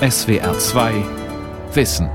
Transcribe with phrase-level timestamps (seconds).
[0.00, 2.06] SWR 2 Wissen.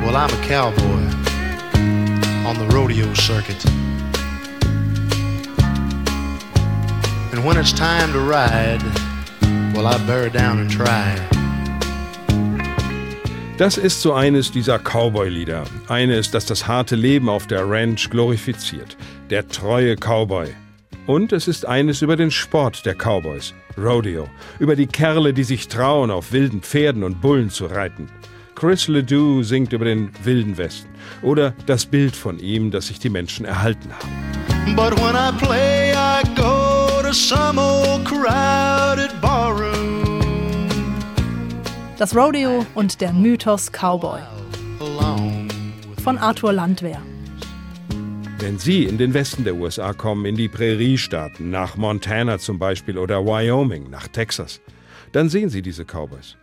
[0.00, 0.80] Well, I'm a cowboy
[2.48, 3.62] on the rodeo circuit.
[7.32, 8.82] And when it's time to ride,
[9.74, 11.18] well, I bear down and try.
[13.58, 15.64] Das ist so eines dieser Cowboy-Lieder.
[15.88, 18.96] Eines, das das harte Leben auf der Ranch glorifiziert.
[19.30, 20.48] Der treue Cowboy.
[21.06, 23.54] Und es ist eines über den Sport der Cowboys.
[23.78, 24.28] Rodeo.
[24.58, 28.08] Über die Kerle, die sich trauen, auf wilden Pferden und Bullen zu reiten.
[28.56, 30.88] Chris Ledoux singt über den wilden Westen.
[31.22, 34.74] Oder das Bild von ihm, das sich die Menschen erhalten haben.
[34.74, 40.20] But when I play, I go to some old crowded barroom.
[41.98, 44.20] Das Rodeo und der Mythos Cowboy
[46.02, 47.00] von Arthur Landwehr.
[48.40, 52.96] Wenn Sie in den Westen der USA kommen, in die Präriestaaten, nach Montana zum Beispiel
[52.96, 54.62] oder Wyoming, nach Texas,
[55.12, 56.38] dann sehen Sie diese Cowboys.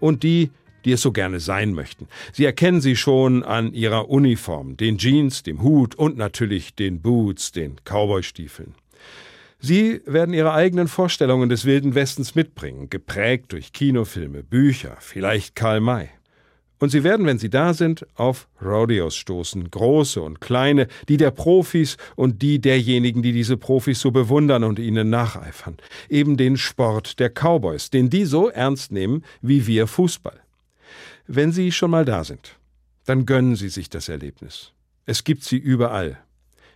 [0.00, 0.50] Und die,
[0.86, 2.08] die es so gerne sein möchten.
[2.32, 7.52] Sie erkennen sie schon an ihrer Uniform, den Jeans, dem Hut und natürlich den Boots,
[7.52, 8.74] den Cowboystiefeln.
[9.60, 15.80] Sie werden ihre eigenen Vorstellungen des Wilden Westens mitbringen, geprägt durch Kinofilme, Bücher, vielleicht Karl
[15.80, 16.08] May.
[16.82, 21.30] Und sie werden, wenn sie da sind, auf Rodeos stoßen, große und kleine, die der
[21.30, 25.76] Profis und die derjenigen, die diese Profis so bewundern und ihnen nacheifern.
[26.08, 30.40] Eben den Sport der Cowboys, den die so ernst nehmen wie wir Fußball.
[31.28, 32.56] Wenn Sie schon mal da sind,
[33.04, 34.72] dann gönnen Sie sich das Erlebnis.
[35.06, 36.18] Es gibt sie überall.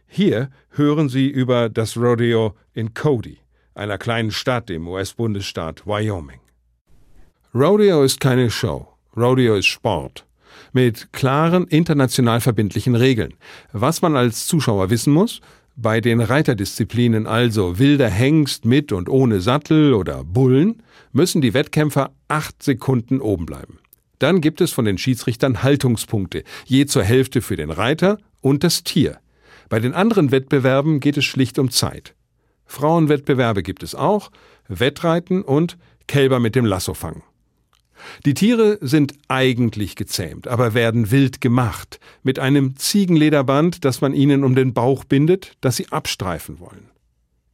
[0.06, 3.38] Hier hören Sie über das Rodeo in Cody,
[3.74, 6.38] einer kleinen Stadt im US-Bundesstaat Wyoming.
[7.52, 8.95] Rodeo ist keine Show.
[9.16, 10.26] Rodeo ist Sport.
[10.72, 13.34] Mit klaren, international verbindlichen Regeln.
[13.72, 15.40] Was man als Zuschauer wissen muss,
[15.74, 22.12] bei den Reiterdisziplinen also wilder Hengst mit und ohne Sattel oder Bullen, müssen die Wettkämpfer
[22.28, 23.78] acht Sekunden oben bleiben.
[24.18, 28.84] Dann gibt es von den Schiedsrichtern Haltungspunkte, je zur Hälfte für den Reiter und das
[28.84, 29.18] Tier.
[29.68, 32.14] Bei den anderen Wettbewerben geht es schlicht um Zeit.
[32.64, 34.30] Frauenwettbewerbe gibt es auch,
[34.68, 35.76] Wettreiten und
[36.06, 37.22] Kälber mit dem Lasso fangen.
[38.24, 44.44] Die Tiere sind eigentlich gezähmt, aber werden wild gemacht, mit einem Ziegenlederband, das man ihnen
[44.44, 46.90] um den Bauch bindet, das sie abstreifen wollen.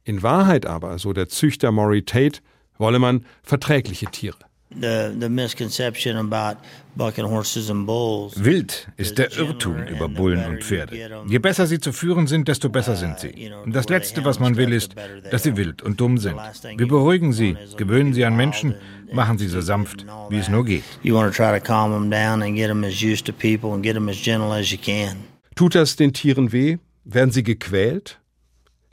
[0.03, 2.41] In Wahrheit aber, so der Züchter Maury Tate,
[2.77, 4.39] wolle man verträgliche Tiere.
[4.79, 6.57] The the misconception about
[6.95, 8.33] bucking horses and bulls.
[8.35, 11.23] Wild ist der Irrtum über Bullen und Pferde.
[11.27, 13.51] Je besser sie zu führen sind, desto besser sind sie.
[13.63, 14.95] Und das Letzte, was man will, ist,
[15.31, 16.37] dass sie wild und dumm sind.
[16.77, 18.75] Wir beruhigen sie, gewöhnen sie an Menschen,
[19.11, 20.83] machen sie so sanft, wie es nur geht.
[21.01, 23.73] You want to try to calm them down and get them as used to people
[23.73, 25.17] and get them as gentle as you can.
[25.55, 26.77] Tut das den Tieren weh?
[27.05, 28.19] Werden sie gequält?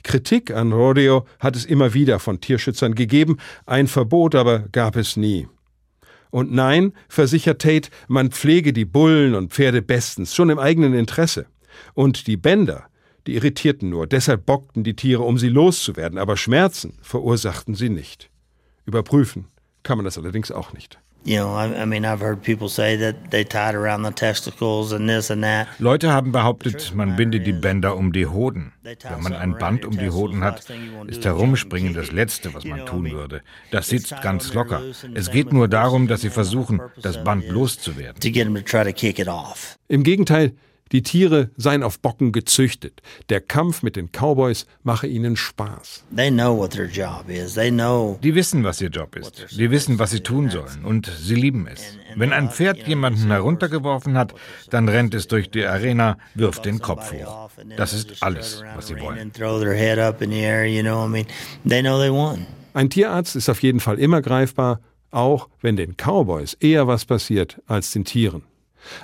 [0.03, 5.15] Kritik an Rodeo hat es immer wieder von Tierschützern gegeben, ein Verbot aber gab es
[5.15, 5.47] nie.
[6.31, 11.45] Und nein, versichert Tate, man pflege die Bullen und Pferde bestens, schon im eigenen Interesse.
[11.93, 12.85] Und die Bänder,
[13.27, 18.29] die irritierten nur, deshalb bockten die Tiere, um sie loszuwerden, aber Schmerzen verursachten sie nicht.
[18.85, 19.45] Überprüfen
[19.83, 20.99] kann man das allerdings auch nicht.
[21.23, 24.91] You know, I, I mean, I've heard people say that they tied around the testicles
[24.91, 25.67] and this and that.
[25.79, 28.73] Leute haben behauptet, man binde die Bänder um die Hoden.
[28.81, 30.65] Wenn man ein Band um die Hoden hat,
[31.07, 33.41] ist Herumspringen das Letzte, was man tun würde.
[33.69, 34.81] Das sitzt ganz locker.
[35.13, 38.19] Es geht nur darum, dass sie versuchen, das Band loszuwerden.
[39.87, 40.53] Im Gegenteil,
[40.91, 43.01] die Tiere seien auf Bocken gezüchtet.
[43.29, 46.03] Der Kampf mit den Cowboys mache ihnen Spaß.
[46.15, 47.53] They know what their job is.
[47.53, 48.19] They know.
[48.21, 49.47] Die wissen, was ihr Job ist.
[49.57, 50.83] Die wissen, was sie tun sollen.
[50.83, 51.97] Und sie lieben es.
[52.15, 54.33] Wenn ein Pferd jemanden heruntergeworfen hat,
[54.69, 57.49] dann rennt es durch die Arena, wirft den Kopf hoch.
[57.77, 59.19] Das ist alles, was sie wollen.
[59.19, 60.65] And throw their head up in the air.
[60.65, 61.25] You know, I mean,
[61.67, 62.45] they know they won.
[62.73, 64.79] Ein Tierarzt ist auf jeden Fall immer greifbar,
[65.11, 68.43] auch wenn den Cowboys eher was passiert als den Tieren.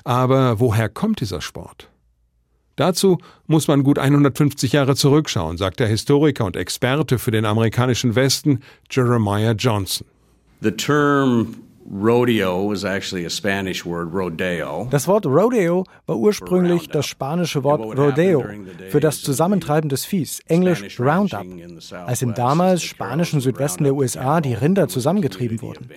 [0.04, 1.90] Aber woher kommt dieser Sport?
[2.76, 3.18] Dazu
[3.48, 8.60] muss man gut 150 Jahre zurückschauen, sagt der Historiker und Experte für den amerikanischen Westen
[8.92, 10.06] Jeremiah Johnson.
[10.62, 11.56] The term
[11.90, 14.88] rodeo was actually a Spanish word, rodeo.
[14.90, 18.44] Das Wort Rodeo war ursprünglich das spanische Wort Rodeo
[18.90, 21.46] für das Zusammentreiben des Viehs, englisch Roundup,
[22.06, 25.90] als im damals spanischen Südwesten der USA die Rinder zusammengetrieben wurden.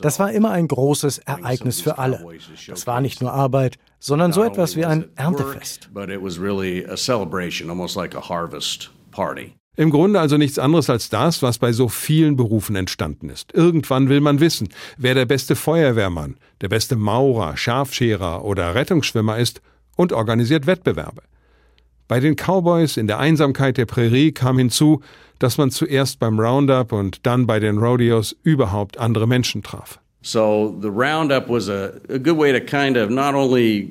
[0.00, 2.24] Das war immer ein großes Ereignis für alle.
[2.66, 5.90] Das war nicht nur Arbeit, sondern so etwas wie ein Erntefest.
[5.92, 9.54] But it was really a celebration, almost like a harvest party.
[9.76, 13.52] Im Grunde also nichts anderes als das, was bei so vielen Berufen entstanden ist.
[13.54, 14.68] Irgendwann will man wissen,
[14.98, 19.60] wer der beste Feuerwehrmann, der beste Maurer, Scharfscherer oder Rettungsschwimmer ist
[19.96, 21.22] und organisiert Wettbewerbe.
[22.06, 25.00] Bei den Cowboys in der Einsamkeit der Prärie kam hinzu,
[25.38, 29.98] dass man zuerst beim Roundup und dann bei den Rodeos überhaupt andere Menschen traf.
[30.22, 33.90] So the Roundup was a, a good way to kind of not only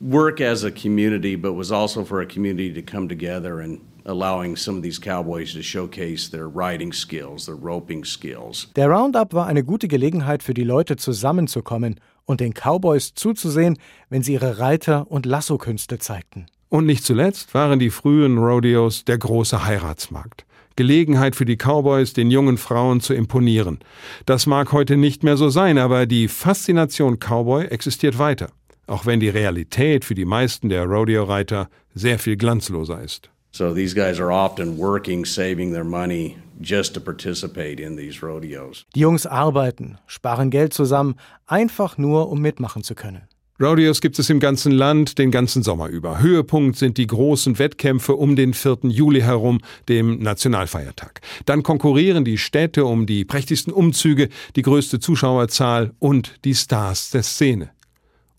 [0.00, 4.56] work as a community, but was also for a community to come together and allowing
[4.56, 8.68] some of these cowboys to showcase their riding skills, their roping skills.
[8.76, 14.22] Der Roundup war eine gute Gelegenheit für die Leute zusammenzukommen und den Cowboys zuzusehen, wenn
[14.22, 16.46] sie ihre Reiter- und Lassokünste zeigten.
[16.68, 20.44] Und nicht zuletzt waren die frühen Rodeos der große Heiratsmarkt.
[20.74, 23.78] Gelegenheit für die Cowboys, den jungen Frauen zu imponieren.
[24.26, 28.48] Das mag heute nicht mehr so sein, aber die Faszination Cowboy existiert weiter,
[28.86, 33.30] auch wenn die Realität für die meisten der Rodeo-Reiter sehr viel glanzloser ist.
[33.56, 38.84] So these guys are often working, saving their money just to participate in these rodeos.
[38.94, 41.14] Die Jungs arbeiten, sparen Geld zusammen,
[41.46, 43.22] einfach nur um mitmachen zu können.
[43.58, 46.20] Rodeos gibt es im ganzen Land den ganzen Sommer über.
[46.20, 48.80] Höhepunkt sind die großen Wettkämpfe um den 4.
[48.82, 51.22] Juli herum, dem Nationalfeiertag.
[51.46, 57.22] Dann konkurrieren die Städte um die prächtigsten Umzüge, die größte Zuschauerzahl und die Stars der
[57.22, 57.70] Szene.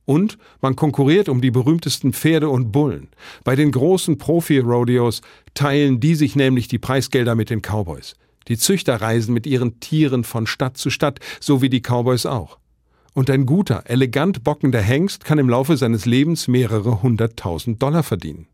[0.08, 3.10] Und man konkurriert um die berühmtesten Pferde und Bullen.
[3.44, 5.22] Bei den großen Profi-Rodeos
[5.54, 8.16] teilen die sich nämlich die Preisgelder mit den Cowboys.
[8.48, 12.58] Die Züchter reisen mit ihren Tieren von Stadt zu Stadt, so wie die Cowboys auch.
[13.14, 18.48] Und ein guter, elegant bockender Hengst kann im Laufe seines Lebens mehrere hunderttausend Dollar verdienen.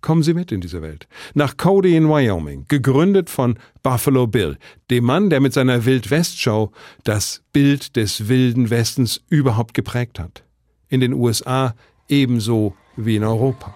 [0.00, 1.08] Kommen Sie mit in diese Welt.
[1.34, 4.58] Nach Cody in Wyoming, gegründet von Buffalo Bill,
[4.90, 6.70] dem Mann, der mit seiner Wild-West-Show
[7.02, 10.44] das Bild des wilden Westens überhaupt geprägt hat.
[10.94, 11.74] In den USA
[12.08, 13.74] ebenso wie in Europa.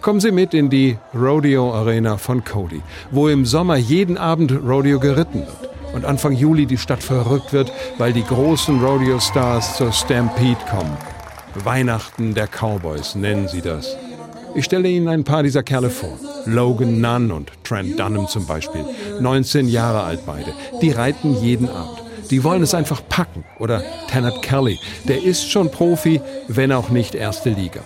[0.00, 2.80] Kommen Sie mit in die Rodeo Arena von Cody,
[3.10, 7.70] wo im Sommer jeden Abend Rodeo geritten wird und Anfang Juli die Stadt verrückt wird,
[7.98, 10.96] weil die großen Rodeo-Stars zur Stampede kommen.
[11.62, 13.94] Weihnachten der Cowboys nennen sie das.
[14.54, 16.18] Ich stelle Ihnen ein paar dieser Kerle vor.
[16.46, 18.86] Logan Nunn und Trent Dunham zum Beispiel.
[19.20, 20.54] 19 Jahre alt beide.
[20.80, 22.02] Die reiten jeden Abend.
[22.32, 23.44] Die wollen es einfach packen.
[23.58, 24.80] Oder Tennant Kelly.
[25.04, 27.80] Der ist schon Profi, wenn auch nicht erste Liga.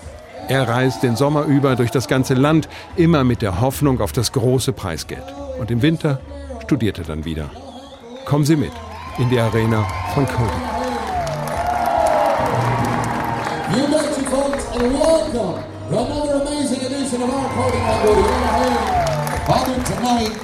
[0.47, 4.31] Er reist den Sommer über durch das ganze Land, immer mit der Hoffnung auf das
[4.31, 5.25] große Preisgeld.
[5.59, 6.21] Und im Winter
[6.63, 7.51] studiert er dann wieder.
[8.25, 8.71] Kommen Sie mit
[9.19, 9.85] in die Arena
[10.15, 10.53] von Cody.
[13.75, 13.89] You
[14.31, 18.23] folks and welcome to another amazing edition of our Cody Cody.
[19.45, 20.39] Father, tonight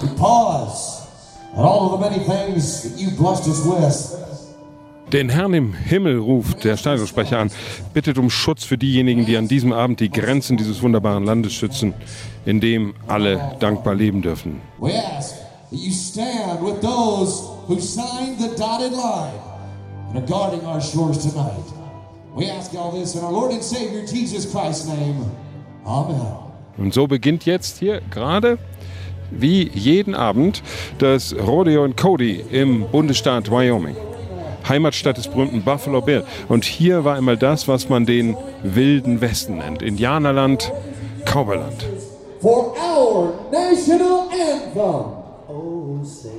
[0.00, 1.01] to pause
[5.12, 7.50] Den Herrn im Himmel ruft der Stadionsprecher an,
[7.92, 11.92] bittet um Schutz für diejenigen, die an diesem Abend die Grenzen dieses wunderbaren Landes schützen,
[12.46, 14.62] in dem alle dankbar leben dürfen.
[14.78, 15.34] We ask
[15.70, 19.38] that you stand with those who signed the dotted line
[20.08, 21.64] and are guarding our shores tonight.
[22.34, 25.26] We ask all this in our Lord and Savior Jesus Christ's name.
[25.84, 26.26] Amen.
[26.78, 28.58] Und so beginnt jetzt hier gerade
[29.38, 30.62] wie jeden Abend
[30.98, 33.96] das Rodeo in Cody im Bundesstaat Wyoming.
[34.68, 36.24] Heimatstadt des berühmten Buffalo Bill.
[36.48, 39.82] Und hier war einmal das, was man den wilden Westen nennt.
[39.82, 40.72] Indianerland,
[41.24, 41.84] Cowboyland.
[42.40, 45.22] For our national anthem.
[45.48, 46.30] Oh, say,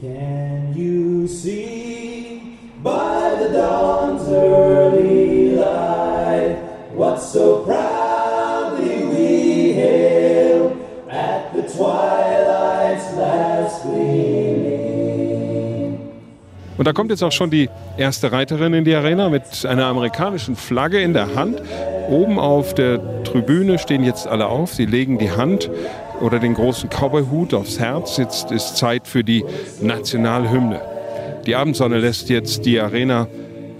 [0.00, 6.58] can you see by the dawn's early light
[6.94, 10.76] what so proudly we hailed
[11.10, 12.27] at the gleaming?
[16.78, 20.54] Und da kommt jetzt auch schon die erste Reiterin in die Arena mit einer amerikanischen
[20.54, 21.60] Flagge in der Hand.
[22.08, 24.74] Oben auf der Tribüne stehen jetzt alle auf.
[24.74, 25.70] Sie legen die Hand
[26.20, 28.16] oder den großen Cowboy-Hut aufs Herz.
[28.16, 29.44] Jetzt ist Zeit für die
[29.80, 30.80] Nationalhymne.
[31.46, 33.26] Die Abendsonne lässt jetzt die Arena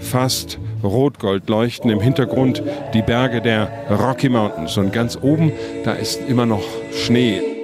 [0.01, 1.91] fast rot-gold leuchten.
[1.91, 2.63] Im Hintergrund
[2.95, 4.77] die Berge der Rocky Mountains.
[4.77, 5.53] Und ganz oben,
[5.85, 7.58] da ist immer noch Schnee.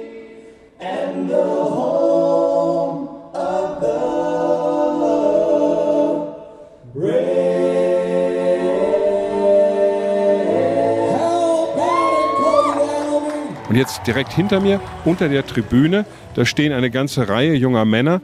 [13.75, 18.21] Und jetzt direkt hinter mir, unter der Tribüne, da stehen eine ganze Reihe junger Männer.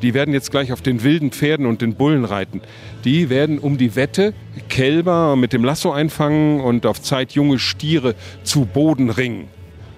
[0.00, 2.62] Die werden jetzt gleich auf den wilden Pferden und den Bullen reiten.
[3.04, 4.32] Die werden um die Wette
[4.70, 9.48] Kälber mit dem Lasso einfangen und auf Zeit junge Stiere zu Boden ringen.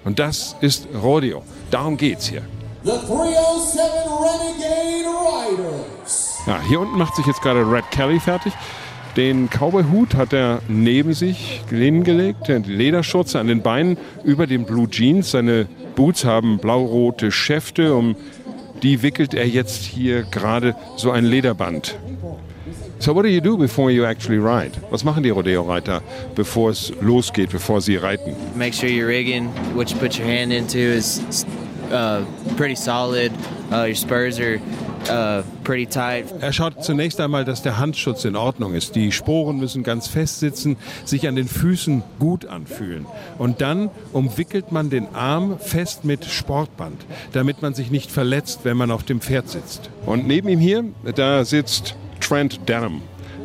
[0.03, 1.43] Und das ist Rodeo.
[1.71, 2.41] Darum geht's hier.
[2.83, 3.79] The 307
[4.19, 6.41] Renegade Riders.
[6.45, 8.51] Ja, hier unten macht sich jetzt gerade Red Kelly fertig.
[9.15, 14.89] Den Cowboy-Hut hat er neben sich hingelegt, den Lederschurze an den Beinen über den Blue
[14.89, 15.31] Jeans.
[15.31, 18.15] Seine Boots haben blau-rote Schäfte, um
[18.81, 21.95] die wickelt er jetzt hier gerade so ein Lederband.
[22.97, 24.71] So what do you do before you actually ride?
[24.89, 26.01] Was machen die Rodeo-Reiter,
[26.35, 28.35] bevor es losgeht, bevor sie reiten?
[28.55, 31.21] Make sure your rigging, what you put your hand into, is
[31.91, 32.21] uh,
[32.57, 33.31] pretty solid.
[33.71, 34.59] Uh, your spurs are
[35.09, 36.25] uh, pretty tight.
[36.39, 38.95] Er schaut zunächst einmal, dass der Handschutz in Ordnung ist.
[38.95, 43.05] Die Sporen müssen ganz fest sitzen, sich an den Füßen gut anfühlen.
[43.37, 48.77] Und dann umwickelt man den Arm fest mit Sportband, damit man sich nicht verletzt, wenn
[48.77, 49.89] man auf dem Pferd sitzt.
[50.05, 50.83] Und neben ihm hier,
[51.15, 53.01] da sitzt Trent Denham.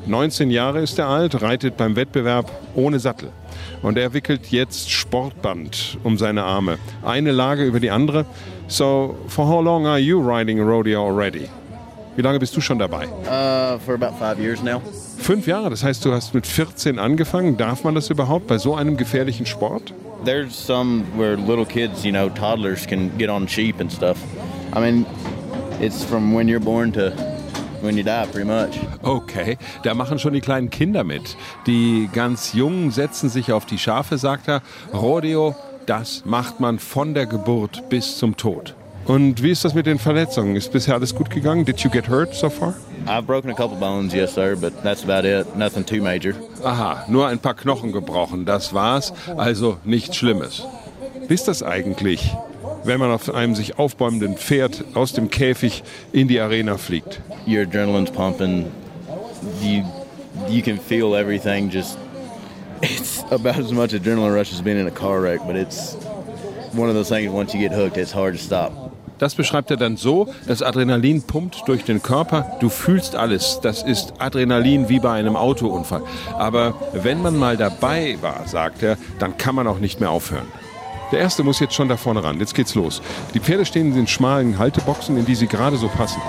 [0.07, 3.31] 19 Jahre ist er alt, reitet beim Wettbewerb ohne Sattel.
[3.83, 6.79] Und er wickelt jetzt Sportband um seine Arme.
[7.05, 8.27] Eine Lage über die andere.
[8.67, 11.49] So, for how long are you riding a rodeo already?
[12.17, 13.07] Wie lange bist du schon dabei?
[13.07, 14.83] Uh, for about five years now.
[15.19, 17.57] Fünf Jahre, das heißt, du hast mit 14 angefangen.
[17.57, 19.95] Darf man das überhaupt bei so einem gefährlichen Sport?
[20.25, 24.19] There's some where little kids, you know, toddlers can get on sheep and stuff.
[24.75, 25.07] I mean,
[25.81, 27.13] it's from when you're born to
[27.83, 28.79] when you die, pretty much.
[29.03, 31.37] Okay, da machen schon die kleinen Kinder mit.
[31.67, 34.63] Die ganz Jungen setzen sich auf die Schafe, sagt er.
[34.93, 35.55] Rodeo,
[35.87, 38.75] das macht man von der Geburt bis zum Tod.
[39.07, 40.55] Und wie ist das mit den Verletzungen?
[40.55, 41.65] Ist bisher alles gut gegangen?
[41.65, 42.75] Did you get hurt so far?
[43.07, 45.57] I've broken a couple bones, yes, sir, but that's about it.
[45.57, 46.35] Nothing too major.
[46.63, 49.15] Aha, nur ein paar Knochen gebrochen, das war's.
[49.39, 50.63] Also nichts Schlimmes.
[51.27, 52.37] Wie ist das eigentlich,
[52.89, 57.21] wenn man auf einem sich aufbäumenden Pferd aus dem Käfig in die Arena fliegt?
[57.47, 58.65] Your adrenaline's pumping.
[59.63, 59.85] You
[60.49, 61.99] you can feel everything just
[62.83, 65.97] it's about as much adrenaline rush as being in a car wreck, but it's
[66.73, 68.73] one of those things once you get hooked, it's hard to stop.
[69.19, 73.83] Das beschreibt er dann so, das Adrenalin pumpt durch den Körper, du fühlst alles, das
[73.83, 76.03] ist Adrenalin wie bei einem Autounfall.
[76.39, 80.47] Aber wenn man mal dabei war, sagt er, dann kann man auch nicht mehr aufhören.
[81.11, 83.01] Der erste muss jetzt schon da vorne ran, jetzt geht's los.
[83.35, 86.21] Die Pferde stehen in den schmalen Halteboxen, in die sie gerade so passen.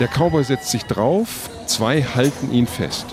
[0.00, 3.06] Der Cowboy setzt sich drauf, zwei halten ihn fest.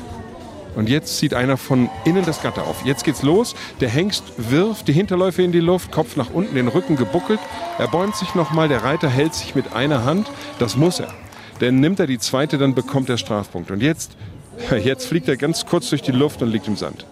[0.75, 2.85] Und jetzt zieht einer von innen das Gatter auf.
[2.85, 3.55] Jetzt geht's los.
[3.81, 7.39] Der Hengst wirft die Hinterläufe in die Luft, Kopf nach unten, den Rücken gebuckelt.
[7.79, 10.27] Er bäumt sich nochmal, der Reiter hält sich mit einer Hand.
[10.59, 11.13] Das muss er.
[11.61, 13.71] Denn nimmt er die zweite, dann bekommt er Strafpunkt.
[13.71, 14.11] Und jetzt,
[14.83, 17.05] jetzt fliegt er ganz kurz durch die Luft und liegt im Sand.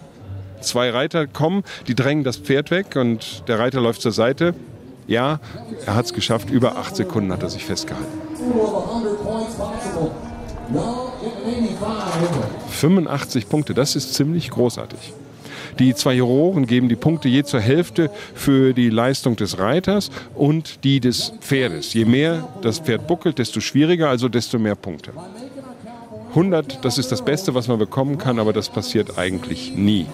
[0.62, 4.54] Zwei Reiter kommen, die drängen das Pferd weg und der Reiter läuft zur Seite.
[5.08, 5.40] Ja,
[5.86, 6.50] er hat es geschafft.
[6.50, 8.08] Über acht Sekunden hat er sich festgehalten.
[12.70, 15.14] 85 Punkte, das ist ziemlich großartig.
[15.80, 20.84] Die zwei Juroren geben die Punkte je zur Hälfte für die Leistung des Reiters und
[20.84, 21.94] die des Pferdes.
[21.94, 25.12] Je mehr das Pferd buckelt, desto schwieriger, also desto mehr Punkte.
[26.36, 30.06] 100, das ist das Beste, was man bekommen kann, aber das passiert eigentlich nie.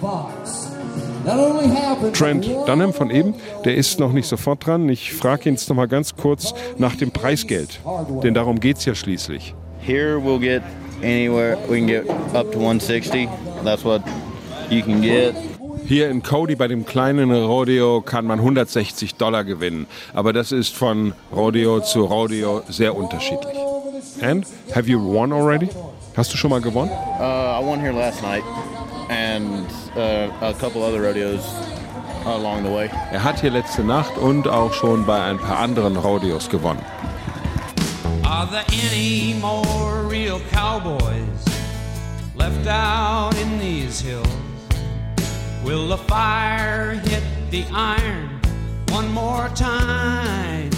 [2.12, 4.88] Trent Dunham von eben, der ist noch nicht sofort dran.
[4.88, 7.80] Ich frage ihn jetzt noch mal ganz kurz nach dem Preisgeld,
[8.22, 9.54] denn darum geht es ja schließlich.
[9.80, 10.62] Here we'll get
[11.02, 13.28] anywhere we can get up to 160.
[13.64, 14.02] That's what
[14.70, 15.34] you can get.
[15.92, 19.86] Hier in Cody bei dem kleinen Rodeo kann man 160 Dollar gewinnen.
[20.14, 23.58] Aber das ist von Rodeo zu Rodeo sehr unterschiedlich.
[24.22, 25.68] And have you won already?
[26.16, 26.90] Hast du schon mal gewonnen?
[26.90, 28.42] Uh, I won here last night
[29.10, 31.44] and uh, a couple other rodeos
[32.24, 32.88] along the way.
[33.12, 36.80] Er hat hier letzte Nacht und auch schon bei ein paar anderen Rodeos gewonnen.
[38.24, 41.44] Are there any more real cowboys
[42.38, 44.51] left out in these hills?
[45.64, 48.40] Will the fire hit the iron
[48.90, 50.70] one more time?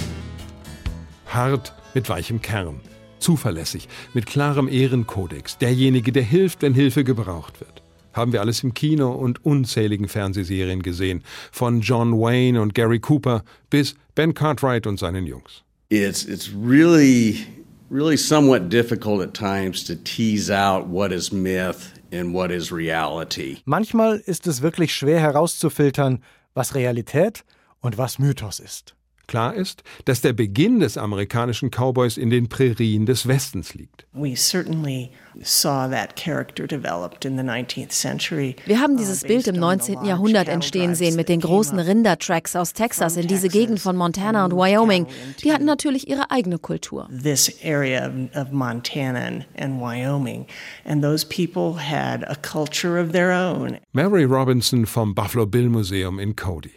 [1.25, 2.81] Hart mit weichem Kern.
[3.19, 5.57] Zuverlässig, mit klarem Ehrenkodex.
[5.57, 7.81] Derjenige, der hilft, wenn Hilfe gebraucht wird.
[8.13, 11.23] Haben wir alles im Kino und unzähligen Fernsehserien gesehen.
[11.51, 15.63] Von John Wayne und Gary Cooper bis Ben Cartwright und seinen Jungs.
[15.89, 17.47] It's, it's really,
[17.91, 23.59] really somewhat difficult at times to tease out what is myth and what is reality.
[23.65, 26.23] Manchmal ist es wirklich schwer herauszufiltern,
[26.55, 27.45] was Realität
[27.81, 28.95] und was Mythos ist.
[29.27, 34.07] Klar ist, dass der Beginn des amerikanischen Cowboys in den Prärien des Westens liegt.
[34.13, 35.11] We certainly
[35.43, 38.57] saw that character developed in the 19th century.
[38.67, 40.05] Wir haben dieses Bild im 19.
[40.05, 44.53] Jahrhundert entstehen sehen mit den großen Rindertracks aus Texas in diese Gegend von Montana und
[44.53, 45.07] Wyoming.
[45.43, 47.09] Die hatten natürlich ihre eigene Kultur.
[47.11, 50.47] This area of Montana and Wyoming
[50.85, 53.79] and those people had a culture of their own.
[53.93, 56.73] Mary Robinson vom Buffalo Bill Museum in Cody.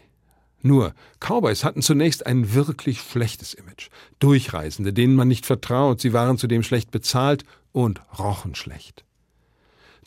[0.61, 3.89] Nur, Cowboys hatten zunächst ein wirklich schlechtes Image.
[4.19, 9.05] Durchreisende, denen man nicht vertraut, sie waren zudem schlecht bezahlt und rochen schlecht.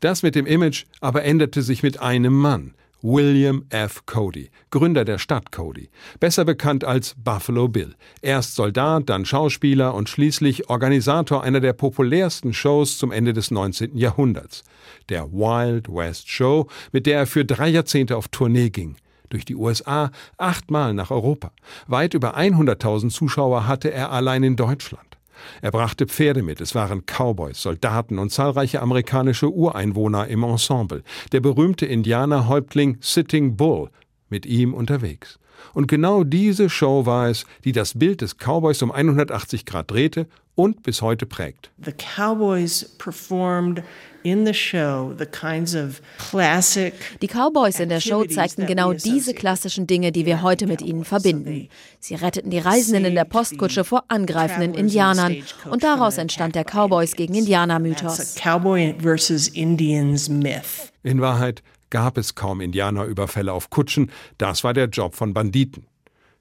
[0.01, 2.75] Das mit dem Image aber änderte sich mit einem Mann.
[3.03, 4.05] William F.
[4.05, 5.89] Cody, Gründer der Stadt Cody,
[6.19, 7.95] besser bekannt als Buffalo Bill.
[8.21, 13.97] Erst Soldat, dann Schauspieler und schließlich Organisator einer der populärsten Shows zum Ende des 19.
[13.97, 14.65] Jahrhunderts,
[15.09, 18.97] der Wild West Show, mit der er für drei Jahrzehnte auf Tournee ging.
[19.31, 21.53] Durch die USA, achtmal nach Europa.
[21.87, 25.19] Weit über 100.000 Zuschauer hatte er allein in Deutschland.
[25.63, 31.03] Er brachte Pferde mit, es waren Cowboys, Soldaten und zahlreiche amerikanische Ureinwohner im Ensemble.
[31.33, 33.89] Der berühmte Indianerhäuptling Sitting Bull
[34.29, 35.39] mit ihm unterwegs.
[35.75, 40.27] Und genau diese Show war es, die das Bild des Cowboys um 180 Grad drehte
[40.61, 41.71] und bis heute prägt.
[41.83, 43.83] The Cowboys performed
[44.23, 49.33] in the show the kinds of classic Die Cowboys in der Show zeigten genau diese
[49.33, 51.69] klassischen Dinge, die wir heute mit ihnen verbinden.
[51.99, 55.37] Sie retteten die Reisenden in der Postkutsche vor angreifenden Indianern
[55.71, 58.35] und daraus entstand der Cowboys gegen Indianer Mythos.
[58.35, 60.93] Cowboy versus Indians myth.
[61.03, 65.87] In Wahrheit gab es kaum Indianerüberfälle auf Kutschen, das war der Job von Banditen.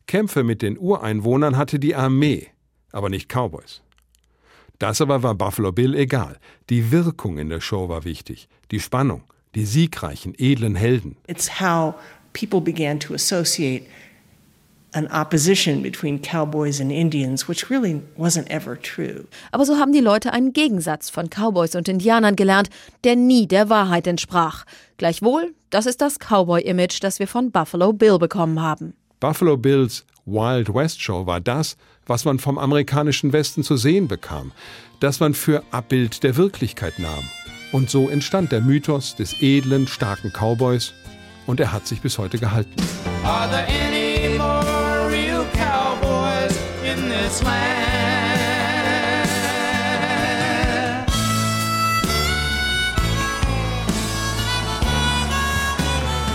[0.06, 2.48] Kämpfe mit den Ureinwohnern hatte die Armee,
[2.92, 3.82] aber nicht Cowboys.
[4.80, 6.38] Das aber war Buffalo Bill egal.
[6.70, 11.18] Die Wirkung in der Show war wichtig, die Spannung, die siegreichen, edlen Helden.
[11.28, 11.96] It's how
[12.32, 13.86] people began to associate
[14.94, 19.26] an opposition between cowboys and Indians, which really wasn't ever true.
[19.52, 22.70] Aber so haben die Leute einen Gegensatz von Cowboys und Indianern gelernt,
[23.04, 24.66] der nie der Wahrheit entsprach.
[24.98, 28.94] Gleichwohl, das ist das Cowboy-Image, das wir von Buffalo Bill bekommen haben.
[29.20, 31.76] Buffalo Bills Wild West Show war das,
[32.10, 34.52] was man vom amerikanischen Westen zu sehen bekam,
[35.00, 37.24] das man für Abbild der Wirklichkeit nahm.
[37.72, 40.94] Und so entstand der Mythos des edlen, starken Cowboys
[41.46, 42.74] und er hat sich bis heute gehalten.
[43.24, 48.00] Are there any more real cowboys in this land?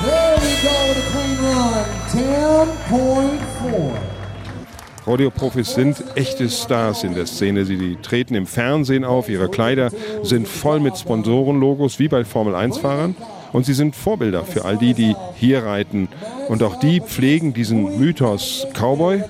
[0.04, 1.84] There we go a clean run.
[2.12, 4.03] 10.4.
[5.06, 7.66] Rodeo-Profis sind echte Stars in der Szene.
[7.66, 9.90] Sie treten im Fernsehen auf, ihre Kleider
[10.22, 13.14] sind voll mit Sponsorenlogos, wie bei Formel-1-Fahrern.
[13.52, 16.08] Und sie sind Vorbilder für all die, die hier reiten.
[16.48, 19.22] Und auch die pflegen diesen Mythos Cowboy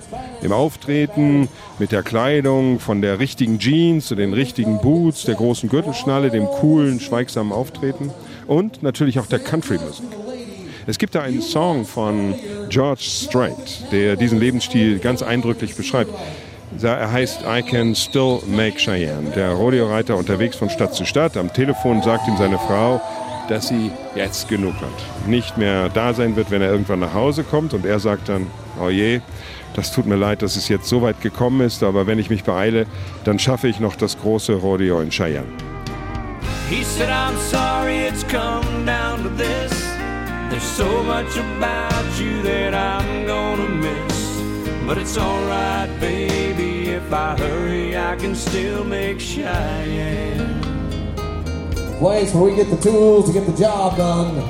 [0.43, 5.69] im Auftreten, mit der Kleidung, von der richtigen Jeans zu den richtigen Boots, der großen
[5.69, 8.11] Gürtelschnalle, dem coolen, schweigsamen Auftreten
[8.47, 10.07] und natürlich auch der Country-Musik.
[10.87, 12.35] Es gibt da einen Song von
[12.69, 16.13] George Strait, der diesen Lebensstil ganz eindrücklich beschreibt.
[16.83, 19.31] Er heißt I Can Still Make Cheyenne.
[19.35, 21.37] Der Rodeoreiter unterwegs von Stadt zu Stadt.
[21.37, 23.01] Am Telefon sagt ihm seine Frau,
[23.49, 25.29] dass sie jetzt genug hat.
[25.29, 27.73] Nicht mehr da sein wird, wenn er irgendwann nach Hause kommt.
[27.73, 28.47] Und er sagt dann,
[28.83, 29.21] oh je,
[29.75, 32.45] das tut mir leid, dass es jetzt so weit gekommen ist, aber wenn ich mich
[32.45, 32.87] beeile,
[33.25, 35.49] dann schaffe ich noch das große Rodeo in Cheyenne.
[36.69, 39.84] He said, I'm sorry it's come down to this.
[40.55, 44.41] There's so much about you that I'm gonna miss.
[44.87, 50.61] But it's alright, baby, if I hurry, I can still make Cheyenne.
[51.99, 54.45] Place where we get the tools to get the job done.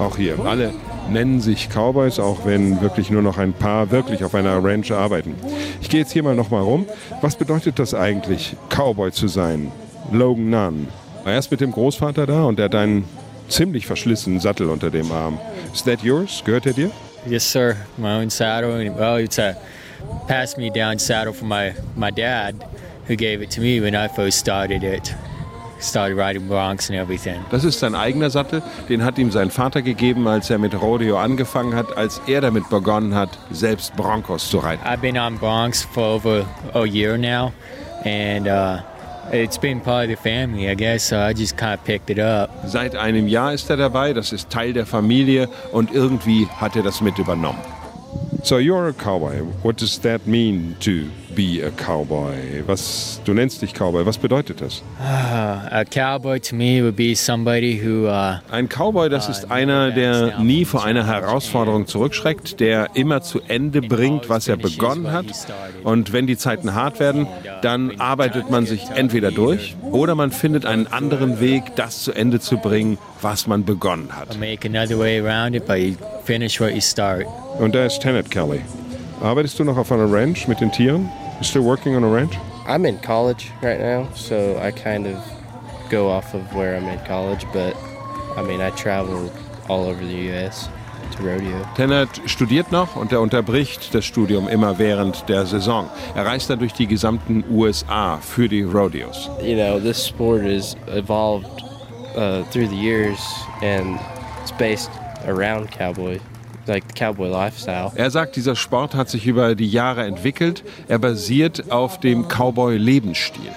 [0.00, 0.72] Auch hier, alle
[1.08, 5.36] nennen sich Cowboys, auch wenn wirklich nur noch ein paar wirklich auf einer Ranch arbeiten.
[5.80, 6.86] Ich gehe jetzt hier mal nochmal rum.
[7.20, 9.70] Was bedeutet das eigentlich, Cowboy zu sein?
[10.10, 10.88] Logan Nunn.
[11.22, 13.04] War erst mit dem Großvater da und der hat einen
[13.50, 15.38] ziemlich verschlissenen Sattel unter dem Arm.
[15.74, 16.42] Is that yours?
[16.44, 16.90] Gehört er dir?
[17.26, 17.76] Yes, sir.
[17.98, 18.90] My own saddle.
[18.96, 19.56] Well, it's a
[20.26, 22.54] passed me down saddle from my, my dad,
[23.06, 25.14] who gave it to me when I first started it.
[25.80, 27.42] Started riding broncs and everything.
[27.50, 31.16] Das ist sein eigener Sattel, den hat ihm sein Vater gegeben, als er mit Rodeo
[31.18, 34.84] angefangen hat, als er damit begonnen hat, selbst Broncos zu reiten.
[34.86, 37.52] I've been on broncs for over a year now,
[38.04, 38.82] and uh,
[39.32, 41.08] it's been part of the family, I guess.
[41.08, 42.50] So I just kind of picked it up.
[42.66, 46.82] Seit einem Jahr ist er dabei, das ist Teil der Familie und irgendwie hat er
[46.82, 47.60] das mit übernommen.
[48.42, 49.42] So you're a cowboy.
[49.62, 51.10] What does that mean to
[51.40, 52.34] be a cowboy?
[52.66, 54.04] Was du nennst dich Cowboy.
[54.04, 54.82] Was bedeutet das?
[55.00, 55.04] Uh,
[55.70, 58.06] a cowboy to me would be somebody who.
[58.06, 63.40] Uh, Ein Cowboy, das ist einer, der nie vor einer Herausforderung zurückschreckt, der immer zu
[63.48, 65.26] Ende bringt, was er begonnen hat.
[65.82, 67.26] Und wenn die Zeiten hart werden,
[67.62, 72.40] dann arbeitet man sich entweder durch oder man findet einen anderen Weg, das zu Ende
[72.40, 74.36] zu bringen, was man begonnen hat.
[77.58, 78.60] Und da ist Tenet Kelly.
[79.22, 81.10] Arbeitest du noch auf einer Ranch mit den Tieren?
[81.40, 82.36] You still working on a ranch?
[82.66, 85.16] I'm in college right now, so I kind of
[85.88, 87.74] go off of where I'm in college, but
[88.36, 89.32] I mean, I travel
[89.66, 90.68] all over the U.S.
[91.12, 91.66] to rodeo.
[91.76, 95.88] Tennant studiert noch und er unterbricht das Studium immer während der Saison.
[96.14, 99.30] Er reist dann durch die gesamten USA für die Rodeos.
[99.40, 101.64] You know, this sport has evolved
[102.16, 103.18] uh, through the years,
[103.62, 103.98] and
[104.42, 104.90] it's based
[105.26, 106.20] around cowboy
[107.94, 110.64] Er sagt, dieser Sport hat sich über die Jahre entwickelt.
[110.88, 113.50] Er basiert auf dem Cowboy-Lebensstil.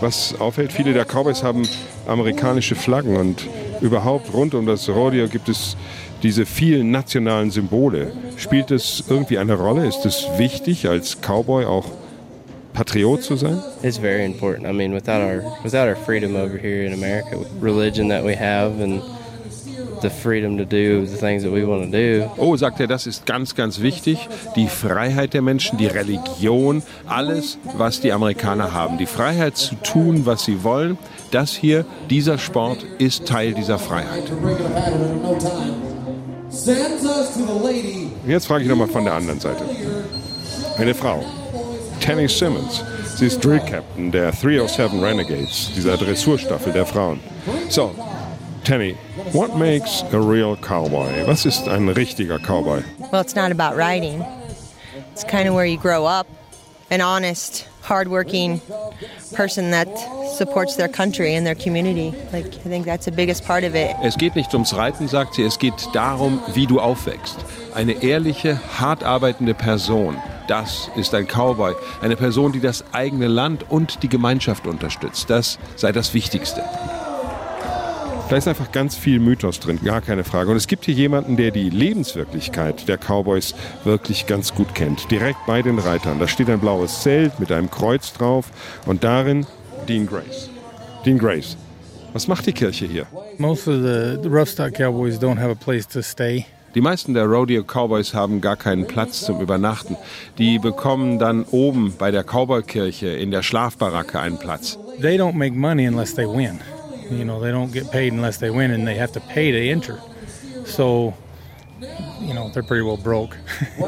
[0.00, 1.68] Was auffällt, viele der Cowboys haben
[2.06, 3.46] amerikanische Flaggen und
[3.80, 5.76] überhaupt rund um das Rodeo gibt es
[6.22, 8.12] diese vielen nationalen Symbole.
[8.36, 9.86] Spielt es irgendwie eine Rolle?
[9.86, 11.86] Ist es wichtig, als Cowboy auch
[12.72, 13.62] Patriot zu sein?
[13.82, 14.66] It's very important.
[14.66, 18.82] I mean, without our without our freedom over here in America, religion that we have
[18.82, 19.02] and
[20.04, 22.30] the freedom to do the things that we want to do.
[22.36, 24.28] Oh, sagt er, das ist ganz, ganz wichtig.
[24.54, 28.98] Die Freiheit der Menschen, die Religion, alles, was die Amerikaner haben.
[28.98, 30.98] Die Freiheit zu tun, was sie wollen.
[31.30, 34.24] Das hier, dieser Sport ist Teil dieser Freiheit.
[38.26, 39.64] Jetzt frage ich nochmal von der anderen Seite.
[40.76, 41.24] Eine Frau,
[42.00, 42.84] Tanny Simmons.
[43.16, 47.20] Sie ist Drill Captain der 307 Renegades, dieser Dressurstaffel der Frauen.
[47.68, 47.94] So,
[48.64, 48.94] Tanny,
[49.32, 51.26] what makes a real cowboy?
[51.26, 52.82] Was ist ein richtiger Cowboy?
[53.12, 54.24] Well, it's not about riding.
[55.12, 56.26] It's kind of where you grow up.
[56.90, 58.62] An honest, hardworking
[59.34, 59.88] person that
[60.34, 62.14] supports their country and their community.
[62.32, 63.94] Like I think that's the biggest part of it.
[64.02, 67.36] Es geht nicht ums Reiten, sagt sie, es geht darum, wie du aufwächst.
[67.74, 70.16] Eine ehrliche, hart arbeitende Person.
[70.48, 75.28] Das ist ein Cowboy, eine Person, die das eigene Land und die Gemeinschaft unterstützt.
[75.28, 76.62] Das sei das Wichtigste.
[78.30, 80.50] Da ist einfach ganz viel Mythos drin, gar keine Frage.
[80.50, 85.10] Und es gibt hier jemanden, der die Lebenswirklichkeit der Cowboys wirklich ganz gut kennt.
[85.10, 86.18] Direkt bei den Reitern.
[86.18, 88.50] Da steht ein blaues Zelt mit einem Kreuz drauf
[88.86, 89.46] und darin
[89.88, 90.48] Dean Grace.
[91.04, 91.56] Dean Grace,
[92.14, 93.06] was macht die Kirche hier?
[93.36, 96.46] Most of the, the rough stock cowboys don't have a place to stay.
[96.74, 99.96] Die meisten der Rodeo Cowboys haben gar keinen Platz zum Übernachten.
[100.38, 104.78] Die bekommen dann oben bei der Cowboy-Kirche in der Schlafbaracke einen Platz.
[105.00, 106.58] They don't make money unless they win.
[107.10, 109.58] You know, they don't get paid unless they win, and they have to pay to
[109.58, 110.00] enter.
[110.64, 111.14] So,
[112.20, 113.36] you know, they're pretty well broke.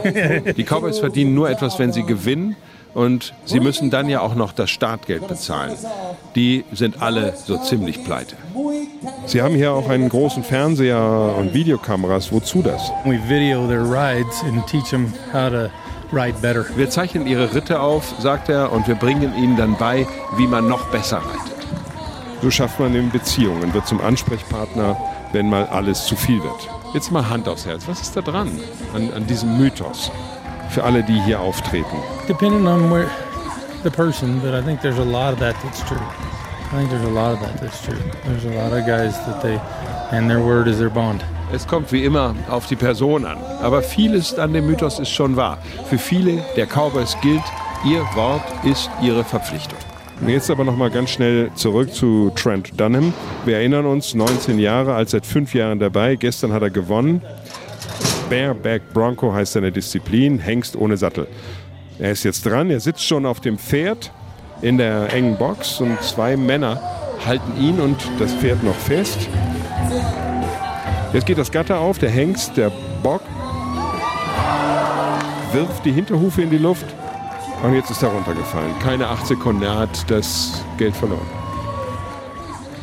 [0.57, 2.57] Die Cowboys verdienen nur etwas, wenn sie gewinnen.
[2.95, 5.77] Und sie müssen dann ja auch noch das Startgeld bezahlen.
[6.35, 8.37] Die sind alle so ziemlich pleite.
[9.27, 12.33] Sie haben hier auch einen großen Fernseher und Videokameras.
[12.33, 12.91] Wozu das?
[13.05, 15.69] We video their rides and teach them how to
[16.11, 16.65] ride better.
[16.75, 20.07] Wir zeichnen ihre Ritte auf, sagt er, und wir bringen ihnen dann bei,
[20.39, 21.56] wie man noch besser reitet.
[22.43, 24.97] So schafft man eben Beziehungen, wird zum Ansprechpartner,
[25.33, 26.69] wenn mal alles zu viel wird.
[26.95, 27.89] Jetzt mal Hand aufs Herz.
[27.89, 28.51] Was ist da dran
[28.95, 30.11] an, an diesem Mythos
[30.71, 31.97] für alle, die hier auftreten?
[32.29, 33.09] Depending on where
[33.83, 36.01] the person, but I think there's a lot of that that's true.
[36.73, 37.99] I think there's a lot of that that's true.
[38.25, 39.61] There's a lot of guys that they,
[40.11, 41.25] and their word is their bond.
[41.53, 43.39] Es kommt wie immer auf die Person an.
[43.63, 45.59] Aber vieles an dem Mythos ist schon wahr.
[45.89, 47.45] Für viele der Cowboys gilt,
[47.85, 49.79] ihr Wort ist ihre Verpflichtung.
[50.25, 53.13] Jetzt aber noch mal ganz schnell zurück zu Trent Dunham.
[53.45, 56.17] Wir erinnern uns, 19 Jahre, alt seit fünf Jahren dabei.
[56.17, 57.21] Gestern hat er gewonnen.
[58.31, 61.29] Bareback Bronco heißt seine Disziplin, Hengst ohne Sattel.
[61.99, 64.11] Er ist jetzt dran, er sitzt schon auf dem Pferd
[64.63, 66.81] in der engen Box und zwei Männer
[67.25, 69.29] halten ihn und das Pferd noch fest.
[71.13, 73.23] Jetzt geht das Gatter auf, der Hengst, der Bock,
[75.53, 76.87] wirft die Hinterhufe in die Luft
[77.63, 78.79] und jetzt ist er runtergefallen.
[78.83, 81.27] Keine acht Sekunden, er hat das Geld verloren.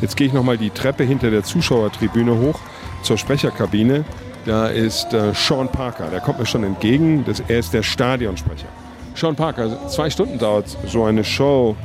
[0.00, 2.58] Jetzt gehe ich nochmal die Treppe hinter der Zuschauertribüne hoch
[3.02, 4.04] zur Sprecherkabine.
[4.44, 7.24] Da ist äh, Sean Parker, der kommt mir schon entgegen.
[7.24, 8.66] Das, er ist der Stadionsprecher.
[9.14, 11.76] Sean Parker, zwei Stunden dauert so eine Show.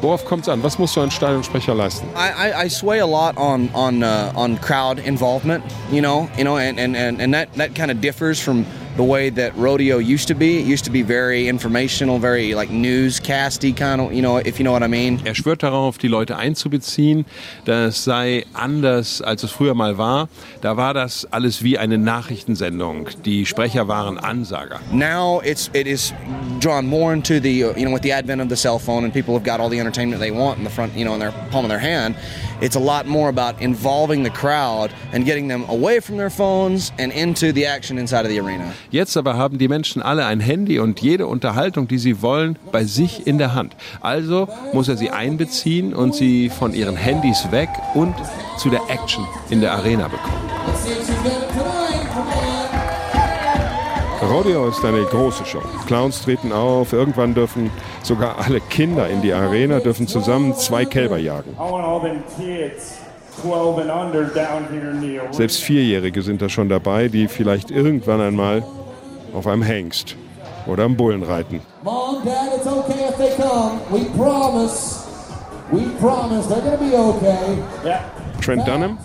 [0.00, 0.62] Worauf kommt es an?
[0.62, 2.08] Was muss so ein Stadionsprecher leisten?
[2.16, 6.44] I, I, I sway a lot on on uh, on crowd involvement, you know, you
[6.44, 8.64] know, and and and, that that kind of differs from
[8.96, 10.58] the way that rodeo used to be.
[10.58, 14.64] It used to be very informational, very like newscasty kind of, you know, if you
[14.64, 15.20] know what I mean.
[15.24, 17.24] Er schwört darauf, die Leute einzubeziehen.
[17.64, 20.28] Das sei anders, als es früher mal war.
[20.60, 23.08] Da war das alles wie eine Nachrichtensendung.
[23.24, 24.80] Die Sprecher waren Ansager.
[24.92, 26.12] Now it's it is
[26.60, 29.34] drawn more into the you know with the advent of the cell phone and people
[29.34, 31.64] have got all the entertainment they want in the front, you know, in their palm
[31.64, 32.14] of their hand.
[32.62, 36.92] It's a lot more about involving the crowd and getting them away from their phones
[36.96, 38.72] and into the action inside of the arena.
[38.92, 42.84] Jetzt aber haben die Menschen alle ein Handy und jede Unterhaltung, die sie wollen, bei
[42.84, 43.74] sich in der Hand.
[44.00, 48.14] Also muss er sie einbeziehen und sie von ihren Handys weg und
[48.58, 51.41] zu der Action in der Arena bekommen.
[54.32, 55.60] Rodeo ist eine große Show.
[55.86, 57.70] Clowns treten auf, irgendwann dürfen
[58.02, 61.54] sogar alle Kinder in die Arena, dürfen zusammen zwei Kälber jagen.
[65.32, 68.64] Selbst Vierjährige sind da schon dabei, die vielleicht irgendwann einmal
[69.34, 70.16] auf einem Hengst
[70.66, 71.60] oder am Bullen reiten.
[71.82, 73.80] Mom, Dad, it's okay if they come.
[73.90, 75.06] We promise.
[75.70, 77.58] We promise they're gonna be okay.
[78.40, 78.96] Trent Dunham,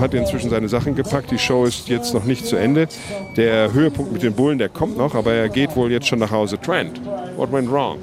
[0.00, 1.30] hat inzwischen seine Sachen gepackt.
[1.30, 2.88] Die Show ist jetzt noch nicht zu Ende.
[3.36, 6.30] Der Höhepunkt mit den Bullen, der kommt noch, aber er geht wohl jetzt schon nach
[6.30, 6.60] Hause.
[6.60, 7.00] Trent,
[7.36, 7.98] what went wrong?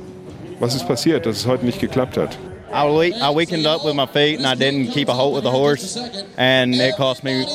[0.60, 2.38] Was ist passiert, dass es heute nicht geklappt hat?
[2.74, 5.44] I, we- I weakened up with my feet and I didn't keep a hold with
[5.44, 5.98] the horse,
[6.36, 7.46] and it cost me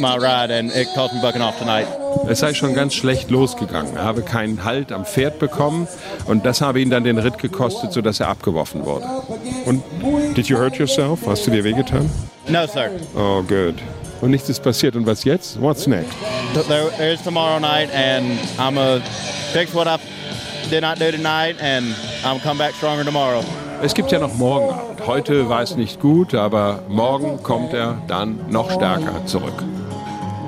[0.00, 1.86] my ride and it cost me bucking off tonight.
[2.28, 3.96] Es sei schon ganz schlecht losgegangen.
[3.96, 5.86] Er habe keinen Halt am Pferd bekommen
[6.26, 9.06] und das habe ihn dann den Ritt gekostet, sodass er abgeworfen wurde.
[9.64, 9.82] Und
[10.36, 11.20] did you hurt yourself?
[11.26, 12.10] Hast du dir wehgetan?
[12.48, 12.90] No, sir.
[13.16, 13.74] Oh, good.
[14.20, 14.96] Und nichts ist passiert.
[14.96, 15.60] Und was jetzt?
[15.60, 16.10] What's next?
[16.54, 19.00] Th- There, there's tomorrow night, and I'm gonna
[19.52, 19.96] fix what I
[20.70, 23.42] did not do tonight, and I'm come back stronger tomorrow.
[23.82, 25.06] Es gibt ja noch morgen Abend.
[25.06, 29.62] Heute war es nicht gut, aber morgen kommt er dann noch stärker zurück.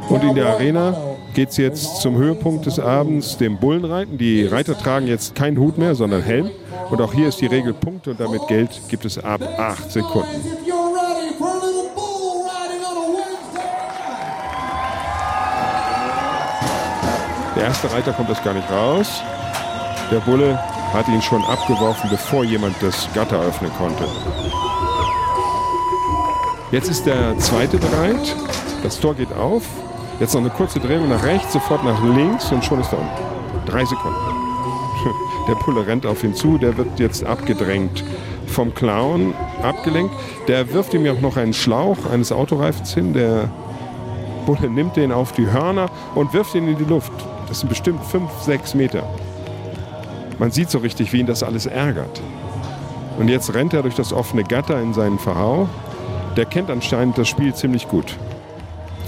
[0.09, 0.97] Und in der Arena
[1.35, 4.17] geht es jetzt zum Höhepunkt des Abends, dem Bullenreiten.
[4.17, 6.51] Die Reiter tragen jetzt keinen Hut mehr, sondern Helm.
[6.89, 10.41] Und auch hier ist die Regel Punkte und damit Geld gibt es ab 8 Sekunden.
[17.59, 19.21] Der erste Reiter kommt erst gar nicht raus.
[20.13, 20.57] Der Bulle
[20.93, 24.05] hat ihn schon abgeworfen, bevor jemand das Gatter öffnen konnte.
[26.71, 28.37] Jetzt ist der zweite bereit.
[28.85, 29.65] Das Tor geht auf.
[30.21, 33.67] Jetzt noch eine kurze Drehung nach rechts, sofort nach links und schon ist er unten.
[33.67, 34.17] Drei Sekunden.
[35.49, 36.59] Der Bulle rennt auf ihn zu.
[36.59, 38.05] Der wird jetzt abgedrängt
[38.47, 40.15] vom Clown, abgelenkt.
[40.47, 43.15] Der wirft ihm ja auch noch einen Schlauch eines Autoreifens hin.
[43.15, 43.51] Der
[44.47, 47.13] Bulle nimmt den auf die Hörner und wirft ihn in die Luft.
[47.49, 49.03] Das sind bestimmt fünf, sechs Meter.
[50.39, 52.21] Man sieht so richtig, wie ihn das alles ärgert.
[53.19, 55.69] Und jetzt rennt er durch das offene Gatter in seinen Verhau.
[56.37, 58.17] Der kennt anscheinend das Spiel ziemlich gut.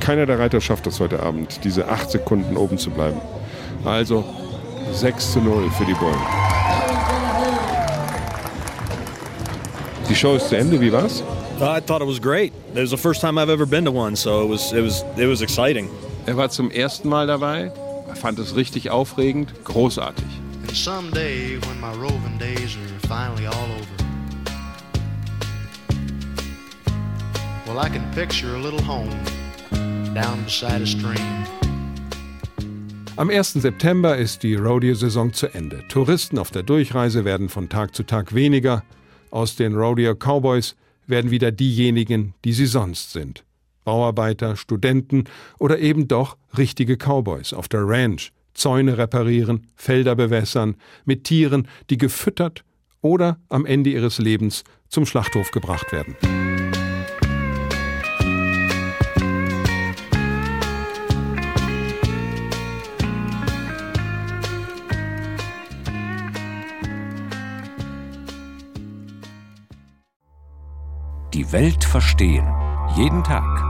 [0.01, 3.21] Keiner der Reiter schafft es heute Abend, diese acht Sekunden oben zu bleiben.
[3.85, 4.25] Also
[4.93, 6.15] 6 zu 0 für die Bullen.
[10.09, 11.23] Die Show ist zu Ende, wie war's?
[11.61, 12.53] I thought it was great.
[12.75, 15.05] It was the first time I've ever been to one, so it was it was
[15.17, 15.89] it was exciting.
[16.27, 17.71] Er war zum ersten Mal dabei,
[18.15, 20.25] fand es richtig aufregend, großartig.
[20.67, 23.87] And someday, when my roving days are finally all over,
[27.67, 29.11] well, I can picture a little home
[30.15, 31.47] down beside a stream.
[33.17, 33.53] Am 1.
[33.55, 35.85] September ist die Rodeo-Saison zu Ende.
[35.89, 38.83] Touristen auf der Durchreise werden von Tag zu Tag weniger.
[39.31, 40.75] Aus den Rodeo-Cowboys
[41.07, 43.45] werden wieder diejenigen, die sie sonst sind.
[43.91, 45.25] Bauarbeiter, Studenten
[45.59, 51.99] oder eben doch richtige Cowboys auf der Ranch, Zäune reparieren, Felder bewässern, mit Tieren, die
[51.99, 52.63] gefüttert
[53.01, 56.15] oder am Ende ihres Lebens zum Schlachthof gebracht werden.
[71.35, 72.47] Die Welt verstehen.
[72.97, 73.70] Jeden Tag.